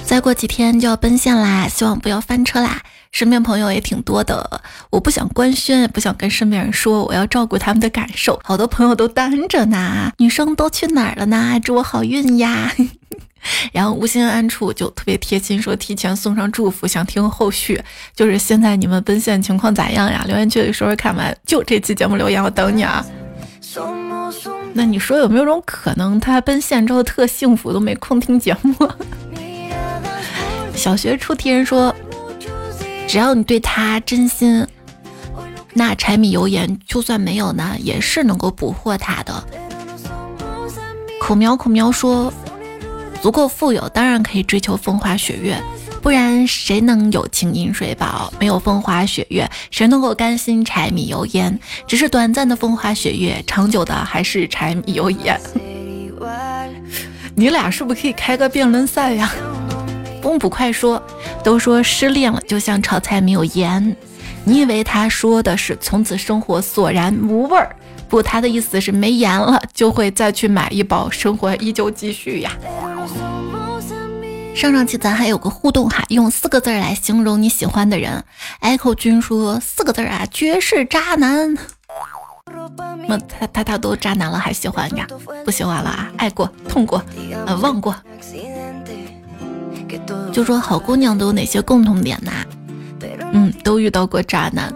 [0.06, 2.80] 再过几天就要奔现啦，希望不要翻车啦。
[3.10, 8.40] 身边朋友也挺多的，我不想官宣，也不想跟身边人说，我要照顾他们的感受。
[8.44, 11.58] 好多朋友都单着呢，女生都去哪儿了呢？
[11.62, 12.72] 祝我好运呀！
[13.72, 17.82] 然后无心安处就特别贴心，说提前送上祝福，想听后续。
[18.14, 20.24] 就是现在你们奔现情况咋样呀？
[20.26, 21.32] 留言区里说说看吧。
[21.46, 23.04] 就这期节目留言，我等你啊。
[24.74, 28.74] 那你说有没有种可能，他奔现之后特幸福，都没空听节目？
[30.74, 31.94] 小学出题人说，
[33.06, 34.66] 只要你对他真心，
[35.74, 39.44] 那柴米油盐就算没有呢，也是能够捕获他的。
[41.20, 42.32] 口苗口苗说。
[43.22, 45.56] 足够富有，当然可以追求风花雪月，
[46.02, 48.32] 不然谁能有情饮水饱？
[48.40, 51.56] 没有风花雪月，谁能够甘心柴米油盐？
[51.86, 55.40] 只是短暂的风花雪月，长久的还是柴米油盐。
[57.36, 59.32] 你俩是不是可以开个辩论赛呀？
[60.20, 61.00] 风捕快说，
[61.44, 63.96] 都说失恋了就像炒菜没有盐，
[64.42, 67.76] 你以为他说的是从此生活索然无味儿？
[68.12, 72.52] 不，他的意思是没盐了就会再去买一包，生活依旧继续呀。
[74.54, 78.22] 上上期咱还有个互动哈，用四个字来形容你喜欢的人。
[78.60, 81.56] Echo 君说四个字啊，绝世渣男。
[83.08, 85.06] 那他他他都渣男了还喜欢呀？
[85.46, 86.12] 不喜欢了啊？
[86.18, 87.02] 爱过、痛过、
[87.46, 87.96] 呃忘过。
[90.34, 92.30] 就说好姑娘都有哪些共同点呢？
[93.32, 94.70] 嗯，都遇到过渣男。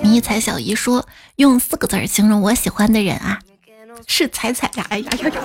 [0.00, 1.04] 迷彩小姨说
[1.38, 3.38] 用四个字形容我喜欢的人啊，
[4.08, 4.84] 是彩彩呀！
[4.88, 5.42] 哎呀呀呀！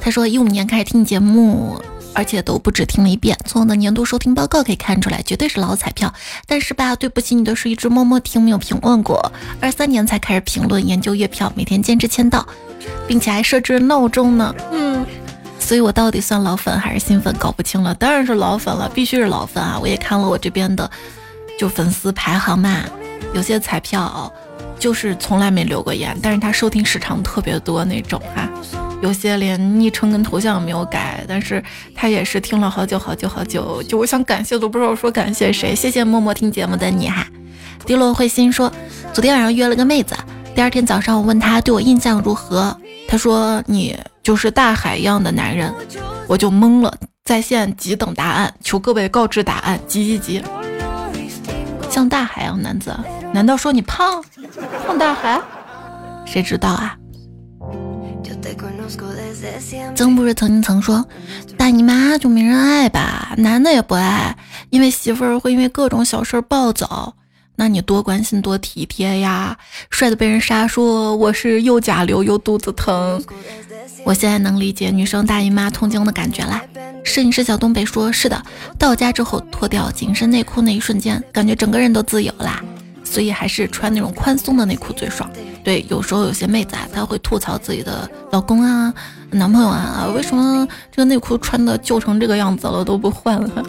[0.00, 1.80] 他说一五年开始听节目。
[2.16, 6.14] 而且都不止听了一遍，从我的年度收听报告可以看出来，绝对是老彩票。
[6.46, 9.32] 但是吧，对不起你的是一直默默听，没有评论过。
[9.60, 12.46] 二三年才开始评论，研究月票，每天坚持签到，
[13.08, 14.54] 并且还设置闹钟呢。
[14.70, 15.04] 嗯，
[15.58, 17.92] 所以我到底算老粉还是新粉，搞不清了。
[17.96, 19.76] 当然是老粉了，必须是老粉啊！
[19.82, 20.88] 我也看了我这边的，
[21.58, 22.84] 就粉丝排行嘛，
[23.34, 24.00] 有些彩票
[24.78, 28.48] 就是从来没留过言，但是他收听时长特别多那种哈。
[29.02, 31.62] 有些连昵称跟头像没有改，但是
[31.94, 37.26] 他也是听了好久好久好久，就我想感谢都不知道说感谢谁，谢谢默默听节目的你哈。
[37.84, 38.72] 迪洛慧心说，
[39.12, 40.16] 昨天晚上约了个妹子，
[40.54, 42.74] 第二天早上我问他对我印象如何，
[43.06, 45.70] 他说你就是大海一样的男人，
[46.26, 50.42] 我就懵了，在线急等答案，求各位告知答案，急急急。
[51.90, 52.96] 像大海一样男子，
[53.34, 54.22] 难道说你胖？
[54.86, 55.40] 胖大海？
[56.24, 56.96] 谁知道啊？
[59.96, 61.04] 曾不是曾经曾说，
[61.56, 63.34] 大姨妈就没人爱吧？
[63.36, 64.36] 男的也不爱，
[64.70, 67.14] 因为媳妇儿会因为各种小事暴走。
[67.56, 69.58] 那你多关心多体贴呀！
[69.90, 73.20] 帅的被人杀，说我是又甲流又肚子疼。
[74.04, 76.62] 我现在能理解女生大姨妈痛经的感觉啦。
[77.02, 78.40] 摄影师小东北说：是的，
[78.78, 82.62] 到家之后脱掉紧身内裤那一瞬间，感觉整个人都自由啦。
[83.14, 85.30] 所以还是穿那种宽松的内裤最爽。
[85.62, 88.92] 对，有时候有些妹子啊，她会吐槽自己的老公啊、
[89.30, 93.64] 男朋友啊，为什么这个内裤穿的旧成这个样子了都不换了？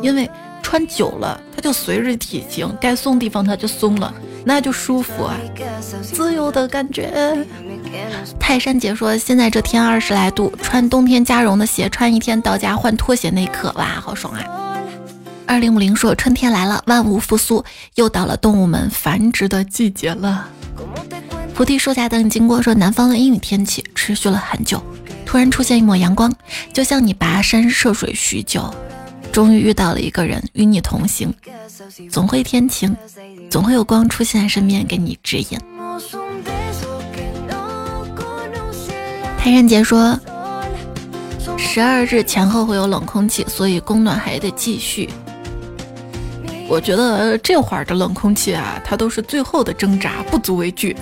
[0.00, 0.30] 因为
[0.62, 4.14] 穿久了，它就随着体型，该松的地方它就松了，
[4.44, 5.34] 那就舒服啊，
[6.00, 7.12] 自由的感觉。
[8.38, 14.73] 泰山姐说，现在这天二十来度，穿冬天加绒的鞋，穿一天到家换拖鞋那一刻，哇，好爽啊！
[15.46, 17.64] 二零五零说：“春天来了，万物复苏，
[17.94, 20.48] 又到了动物们繁殖的季节了。”
[21.54, 24.82] 菩提树下等你经过说：“南方的阴雨天气持续了很久，
[25.24, 26.32] 突然出现一抹阳光，
[26.72, 28.74] 就像你跋山涉水许久，
[29.30, 31.32] 终于遇到了一个人与你同行。
[32.10, 32.96] 总会天晴，
[33.48, 35.58] 总会有光出现在身边给你指引。”
[39.38, 40.18] 泰山杰说
[41.56, 45.08] ：“十二日前后会有冷空气，所以供暖还得继续。”
[46.68, 50.96] 我觉得这会儿的冷空气啊，它都是最后的挣扎，不足为惧。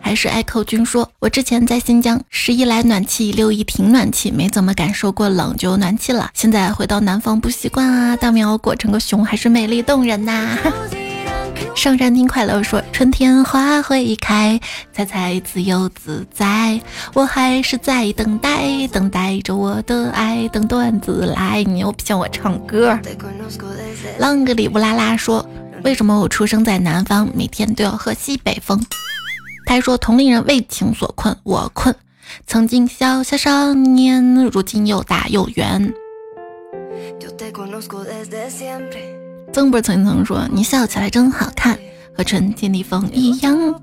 [0.00, 6.30] 还是 Echo 君说，我之前在新疆，十一来暖气，六一停暖气，没怎么感受过冷，就有暖气了。
[6.34, 10.58] 现在回到南方不习惯啊，大棉袄裹成个熊还是美丽动人呐。
[11.74, 14.58] 上山听快乐说，春天花会开，
[14.92, 16.80] 彩彩自由自在，
[17.12, 21.62] 我还是在等待，等待着我的爱，等段子来。
[21.64, 22.98] 你又骗我唱歌。
[24.18, 25.44] 浪个里乌拉拉说，
[25.82, 28.80] 为什么我出生在南方，每天都要喝西北风？
[29.66, 31.94] 他说同龄人为情所困，我困。
[32.46, 35.92] 曾经小小少年，如今又大又圆。
[39.54, 41.78] 曾波曾曾说：“你笑起来真好看，
[42.18, 43.80] 和春天的风一样。”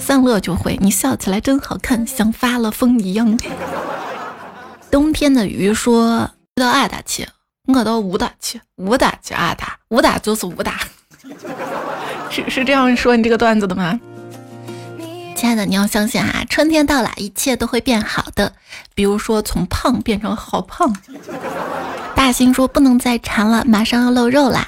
[0.00, 3.38] 散乐就会：“你笑起来真好看，像发了疯一样。”
[4.90, 7.28] 冬天的鱼说：“到二打气，
[7.66, 10.80] 我到五打气，五打气二打，五打就是五打。
[12.32, 14.00] ”是是这样说你这个段子的吗？
[15.36, 18.54] 亲爱的，你要相信啊，春天到了，一切都会变好的。
[18.94, 20.96] 比如说从胖变成好胖。
[22.14, 24.66] 大兴说：“不能再馋了，马上要露肉啦。”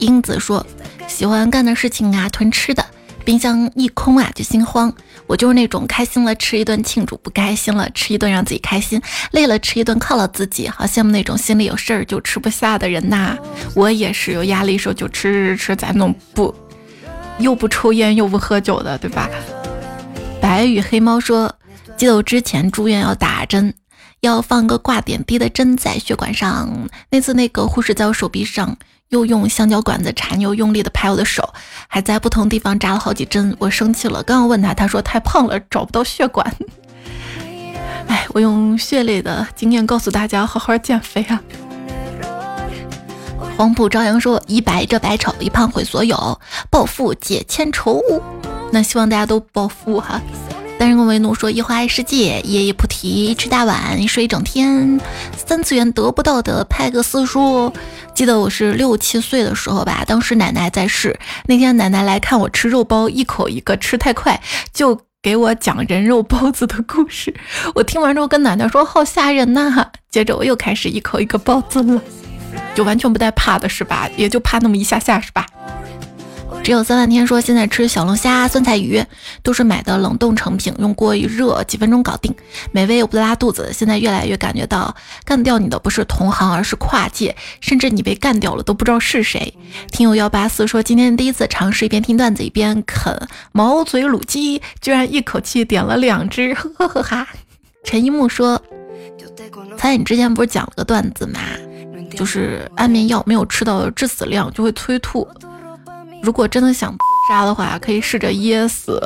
[0.00, 0.66] 英子说
[1.06, 2.84] ：“喜欢干的事情啊，囤吃的，
[3.24, 4.92] 冰箱一空啊就心慌。
[5.26, 10.66] 我就是那种开心了吃一顿庆祝，不开心了吃一顿让自己开心，累了吃一顿犒劳自己。
[10.66, 13.36] 好羡慕那种心里有事儿就吃不下的人呐！
[13.74, 16.52] 我也是有压力时候就吃吃吃，再弄不
[17.38, 19.30] 又不抽烟又不喝酒的，对吧？”
[20.42, 21.54] 白羽黑猫说
[21.96, 23.72] ：“记得我之前住院要打针。”
[24.20, 26.90] 要放个挂点滴的针在血管上。
[27.08, 28.76] 那次那个护士在我手臂上
[29.10, 31.52] 又用橡胶管子缠，又用力的拍我的手，
[31.88, 33.54] 还在不同地方扎了好几针。
[33.58, 36.54] 我生气了，刚要问他，他说太胖了找不到血管。
[38.06, 41.42] 哎，我用血泪的经验告诉大家，好好减肥啊！
[43.56, 46.40] 黄浦朝阳说：“一白遮百丑，一胖毁所有，
[46.70, 48.00] 暴富解千愁。”
[48.72, 50.20] 那希望大家都暴富哈。
[50.80, 54.98] 单人公为奴说：“一花爱世界，夜夜菩提吃大碗，睡一整天。
[55.36, 57.70] 三次元得不到的派个四说，
[58.14, 61.20] 记得我是六七岁的时候吧，当时奶奶在世。
[61.44, 64.40] 那天奶奶来看我吃肉包，一口一个吃太快，
[64.72, 67.34] 就给我讲人肉包子的故事。
[67.74, 69.84] 我听完之后跟奶奶说：好吓人呐！
[70.10, 72.00] 接着我又开始一口一个包子了，
[72.74, 74.08] 就完全不带怕的是吧？
[74.16, 75.44] 也就怕那么一下下是吧？”
[76.62, 79.02] 只有三万天说，现在吃小龙虾、酸菜鱼
[79.42, 82.32] 都是买的冷冻成品，用锅一热，几分钟搞定，
[82.70, 83.72] 美味又不拉肚子。
[83.72, 84.94] 现在越来越感觉到，
[85.24, 89.52] 干掉你的不是同行，而是跨界，甚至你被干掉了都不知道是谁。
[89.90, 97.28] 听友幺八四说，今天第一次尝试一边听段子一边啃毛嘴卤鸡，居然一口气点了两只，呵呵呵哈。
[97.82, 98.62] 陈一木说，
[99.76, 101.40] 猜你之前不是讲了个段子吗？
[102.14, 105.26] 就是安眠药没有吃到致死量就会催吐。
[106.22, 106.94] 如果真的想
[107.28, 109.00] 杀的话，可以试着噎死。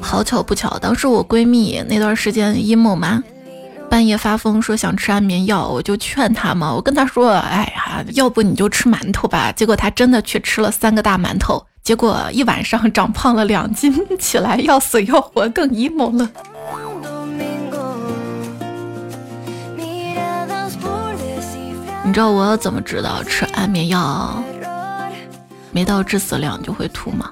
[0.00, 3.22] 好巧不巧，当时我闺蜜那段时间 emo 嘛，
[3.90, 9.52] 半夜发疯说想吃安眠药，我就劝她嘛，我跟她说，哎呀，要不你就吃馒头吧。
[9.52, 16.30] 结果她真的去吃了三个大馒头，结果一晚上长胖了两斤，起来要死要活，更 emo 了。
[22.04, 24.42] 你知道我怎么知道吃安眠药？
[25.70, 27.30] 没到致死量就会吐吗？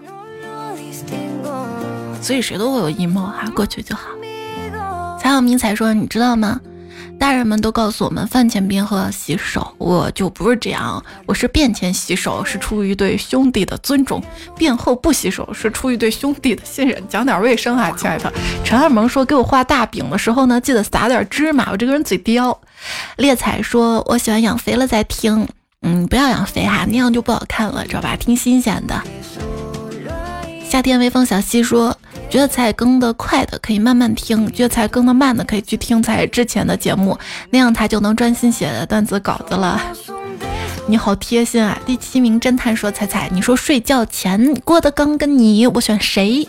[2.23, 4.03] 所以谁都会有阴谋哈，过去就好。
[5.21, 6.61] 才有迷彩说，你知道吗？
[7.19, 14.23] 大人们都告诉我们饭前便喝洗手，我就不是这样，我是便前洗手是出于对兄弟的尊重，
[14.55, 17.03] 便后不洗手是出于对兄弟的信任。
[17.09, 18.31] 讲点卫生啊，亲爱的。
[18.65, 21.71] 陈二萌说，给我画大饼的时候呢，记得撒点芝麻。
[21.71, 22.61] 我这个人嘴刁。
[23.17, 25.49] 猎彩说，我喜欢养肥了再听。
[25.83, 28.17] 嗯，不要养肥哈，那样就不好看了，知道吧？
[28.17, 29.01] 挺新鲜的。
[30.69, 31.97] 夏天微风小溪说，
[32.29, 37.17] 觉得才更的快的可以慢慢听，觉得才更的慢的可以去听才之前的节目，
[37.51, 39.81] 那样他就能专心写段子稿子了。
[40.89, 41.77] 你好贴心啊！
[41.85, 46.47] 第七名侦探说，彩彩，你说睡觉前郭德纲跟你，我选谁？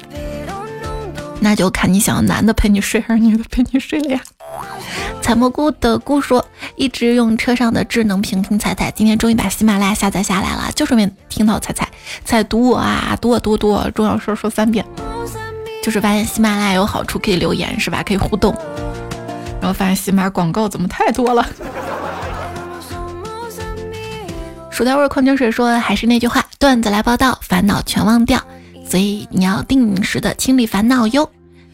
[1.39, 4.21] 那就看你想要男的陪你睡还是女的陪你睡了呀。
[5.21, 6.45] 采蘑菇的菇说，
[6.75, 11.89] 一直用车上的智能屏听彩彩，今天终于把喜马拉雅下载下来了，就顺便听到彩彩
[12.23, 14.85] 在读我啊，读我读读，重要事说三遍，
[15.83, 18.01] 就是发现喜马拉雅有好处，可以留言是吧？
[18.03, 18.55] 可以互动，
[19.59, 21.45] 然后发现喜马广告怎么太多了。
[24.71, 28.39] 薯条味矿泉水说，还是那句话，段子来报道，烦恼全忘掉，
[28.87, 31.29] 所以你要定时的清理烦恼哟。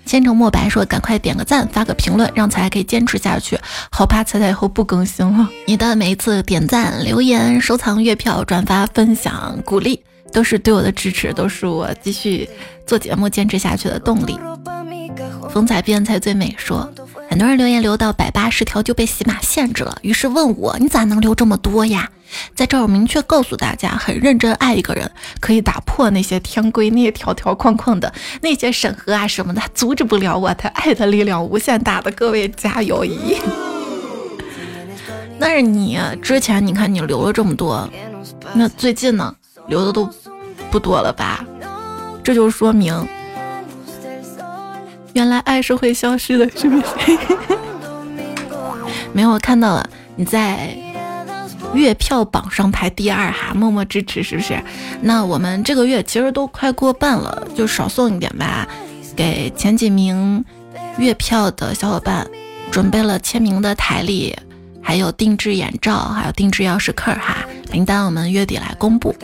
[0.06, 3.58] 千城墨白说：“赶快点个赞，发个评论，让彩可以坚持下去。
[3.92, 5.50] 好怕彩彩以后不更新了。
[5.66, 10.02] 你的每一次点赞、留言、收藏、月票、转发、分享、鼓励，
[10.32, 12.48] 都是对我的支持，都是我继续
[12.86, 14.38] 做节目、坚持下去的动力。”
[15.50, 16.92] 风采变才最美说
[17.34, 22.08] ：“很多人留言留到百八十条就被喜马限制了，于是问我你咋能留这么多呀？”
[22.54, 25.10] 在这儿，我明确告诉大家，很认真爱一个人，
[25.40, 32.12] 可以打破那些天规、那些条条框框的那些审核啊什么的，阻止不了我的爱的力量无限大的。
[32.12, 33.04] 各位加油！
[33.04, 33.36] 咦，
[35.40, 37.90] 那是你之前你看你留了这么多，
[38.54, 40.08] 那最近呢，留的都
[40.70, 41.44] 不多了吧？
[42.24, 43.08] 这就说明，
[45.14, 46.86] 原来爱是会消失的，是不是？
[49.14, 50.76] 没有，我看到了你在。
[51.74, 54.62] 月票榜上排第二哈，默默支持是不是？
[55.02, 58.68] 那我们这个月其实都快过半了，就少送一点吧。
[59.16, 60.46] 给前几名
[61.00, 62.30] 月票的小伙伴
[62.70, 64.36] 准备了签名的台历，
[64.84, 67.38] 还有定制眼罩，还有定制钥匙扣哈。
[67.74, 69.16] 名单我们月底来公布。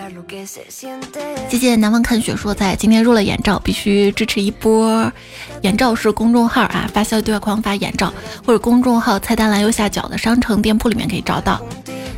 [1.48, 5.14] 谢谢南方看雪说在今天入了眼罩，必须支持一波。
[5.62, 8.12] 眼罩是公众号啊，发消息对话框发眼罩，
[8.44, 11.62] 或者公众号菜单栏右下角的商城店铺里面可以找到。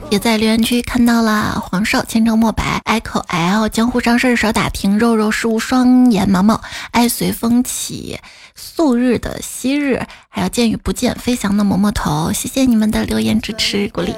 [0.09, 6.61] 也在留言区看到了黄少、千城墨白、echo l、江湖上事少打听、肉肉事物、双眼毛毛、
[6.91, 8.19] 爱随风起、
[8.55, 14.15] 素日的昔日，还有见与不见、飞翔的摸摸头，谢谢你们的留言支持鼓励。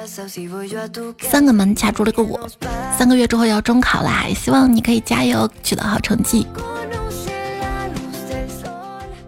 [1.20, 2.48] 三个门卡住了个我，
[2.96, 6.46] 三个月之后要中考啦，也希望你可以加油，取得好成绩。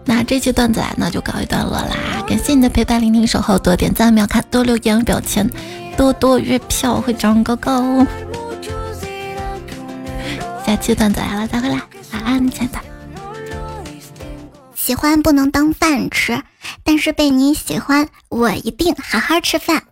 [0.05, 5.51] 那这期段子来呢就告一段落啦，感谢你的陪伴、聆听、守候，多点赞、秒看、多留言、表情。
[5.97, 8.07] 多多月票会长高高。
[10.65, 11.81] 下期段子来了，再回来。
[12.13, 12.96] 晚安，亲爱的。
[14.87, 16.45] 喜欢不能当饭吃，
[16.85, 19.83] 但是被你喜欢，我一定好好吃饭。